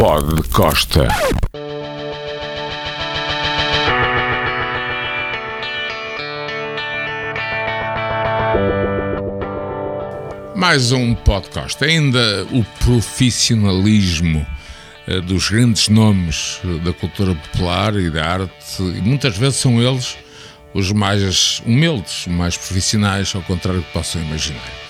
[0.00, 1.06] Pod Costa.
[10.56, 11.84] Mais um podcast.
[11.84, 14.46] Ainda o profissionalismo
[15.06, 19.82] eh, dos grandes nomes eh, da cultura popular e da arte, e muitas vezes são
[19.82, 20.16] eles
[20.72, 24.89] os mais humildes, mais profissionais, ao contrário do que possam imaginar.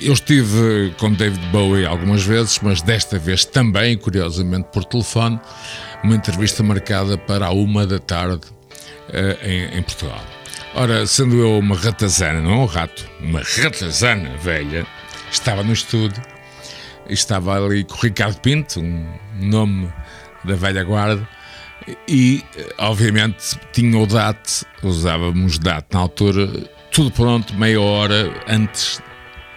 [0.00, 5.40] Eu estive com David Bowie algumas vezes, mas desta vez também, curiosamente, por telefone,
[6.02, 8.46] uma entrevista marcada para a uma da tarde
[9.08, 10.20] uh, em, em, Portugal.
[10.74, 14.86] Ora, sendo eu uma ratazana, não um rato, uma ratazana velha,
[15.30, 16.22] estava no estúdio,
[17.08, 19.06] estava ali com o Ricardo Pinto, um
[19.38, 19.92] nome
[20.44, 21.28] da velha guarda,
[22.08, 22.42] e
[22.78, 26.48] obviamente tinha o DAT, usávamos DAT na altura,
[26.90, 29.00] tudo pronto, meia hora antes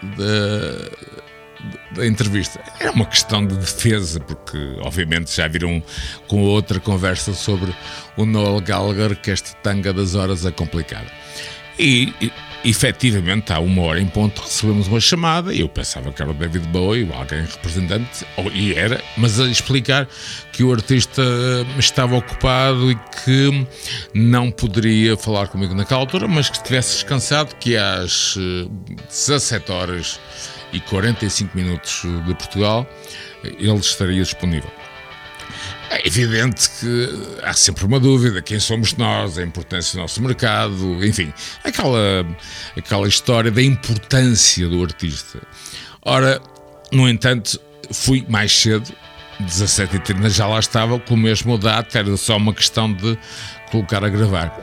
[0.06, 2.62] da, da entrevista.
[2.80, 5.82] Era uma questão de defesa, porque obviamente já viram
[6.28, 7.74] com outra conversa sobre
[8.18, 11.08] o Noel Gallagher que esta tanga das horas é complicada.
[11.78, 12.14] E,
[12.64, 16.34] efetivamente, há uma hora em ponto, recebemos uma chamada e eu pensava que era o
[16.34, 20.08] David Bowie ou alguém representante, e era, mas a explicar
[20.52, 21.22] que o artista
[21.78, 23.68] estava ocupado e que
[24.14, 28.36] não poderia falar comigo naquela altura, mas que estivesse descansado, que às
[29.10, 30.20] 17 eh, horas
[30.74, 32.88] e 45 minutos de Portugal
[33.44, 34.72] ele estaria disponível.
[35.90, 37.10] É evidente que
[37.44, 41.34] há sempre uma dúvida: quem somos nós, a importância do nosso mercado, enfim,
[41.64, 42.26] aquela,
[42.78, 45.42] aquela história da importância do artista.
[46.02, 46.42] Ora,
[46.92, 47.60] no entanto,
[47.92, 48.92] fui mais cedo,
[49.42, 53.18] 17h30 já lá estava, com o mesmo data, era só uma questão de
[53.72, 54.58] colocar a gravar.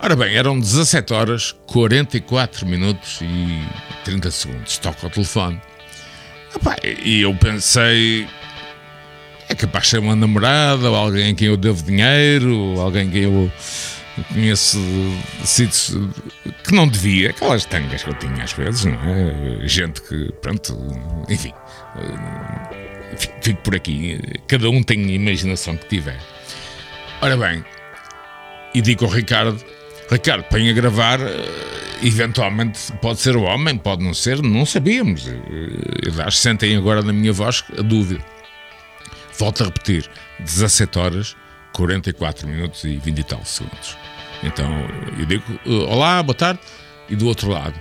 [0.00, 3.64] Ora bem, eram 17 horas, 44 minutos e
[4.04, 4.78] 30 segundos.
[4.78, 5.60] Toca o telefone.
[7.04, 8.26] E eu pensei,
[9.48, 13.10] é capaz de ser uma namorada, ou alguém a quem eu devo dinheiro, ou alguém
[13.10, 13.50] que eu
[14.32, 14.78] conheço
[15.44, 15.96] sítios
[16.64, 19.66] que não devia, aquelas tangas que eu tinha às vezes, não é?
[19.66, 20.76] Gente que, pronto,
[21.28, 21.52] enfim,
[23.42, 24.18] fico por aqui.
[24.48, 26.18] Cada um tem a imaginação que tiver.
[27.20, 27.64] Ora bem,
[28.74, 29.62] e digo ao Ricardo:
[30.10, 31.20] Ricardo, põe a gravar.
[32.02, 35.30] Eventualmente pode ser o homem, pode não ser, não sabíamos.
[36.26, 38.22] Acho que sentem agora na minha voz a dúvida.
[39.38, 40.08] Volto a repetir,
[40.40, 41.36] 17 horas,
[41.74, 43.96] 44 minutos e 20 e tal segundos.
[44.42, 44.66] Então
[45.18, 46.60] eu digo uh, olá, boa tarde,
[47.08, 47.78] e do outro lado,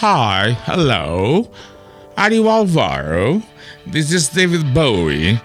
[0.00, 1.50] Hi, hello,
[2.16, 3.42] are you Alvaro?
[3.90, 5.40] This is David Bowie.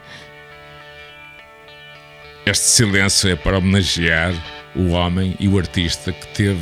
[2.46, 4.34] Este silêncio é para homenagear
[4.76, 6.62] o homem e o artista que teve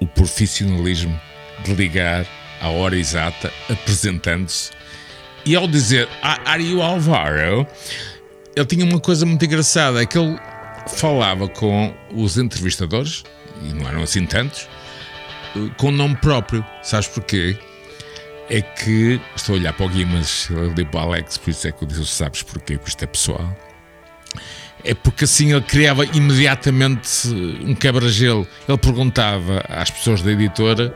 [0.00, 1.20] o profissionalismo
[1.64, 2.26] de ligar
[2.60, 4.70] à hora exata, apresentando-se
[5.44, 7.66] e ao dizer Are you Alvaro?
[8.54, 10.38] Ele tinha uma coisa muito engraçada: é que ele
[10.96, 13.24] falava com os entrevistadores,
[13.62, 14.68] e não eram assim tantos,
[15.76, 16.64] com o nome próprio.
[16.82, 17.56] Sabes porquê?
[18.50, 21.72] É que estou a olhar para o Guimas, ali para o Alex, por isso é
[21.72, 22.76] que eu disse: Sabes porquê?
[22.76, 23.56] Porque isto é pessoal.
[24.84, 27.28] É porque assim ele criava imediatamente
[27.64, 28.46] um quebra-gelo.
[28.68, 30.92] Ele perguntava às pessoas da editora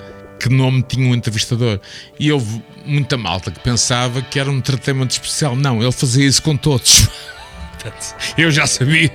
[0.46, 1.80] que nome tinha um entrevistador.
[2.18, 5.56] E houve muita malta que pensava que era um tratamento especial.
[5.56, 7.08] Não, ele fazia isso com todos.
[8.38, 9.12] Eu já sabia,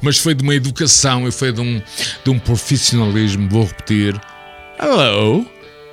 [0.00, 1.82] mas foi de uma educação e foi de um,
[2.24, 3.48] de um profissionalismo.
[3.48, 4.20] Vou repetir:
[4.80, 5.46] Hello,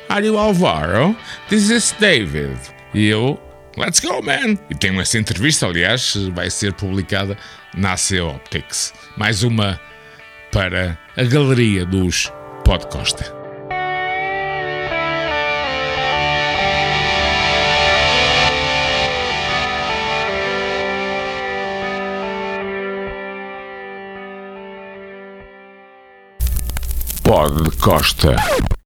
[0.09, 1.15] are you Alvaro?
[1.49, 2.59] This is David.
[2.93, 3.39] E eu,
[3.75, 4.57] let's go, man!
[4.69, 7.35] E tenho essa entrevista, aliás, vai ser publicada
[7.75, 8.93] na AC Optics.
[9.17, 9.79] Mais uma
[10.51, 12.31] para a galeria dos
[12.63, 13.42] Podcosta.
[27.33, 28.35] Pod Costa.